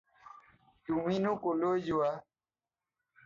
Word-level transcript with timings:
তুমিনো 0.87 1.33
ক'লৈ 1.43 1.77
যোৱা? 1.89 2.09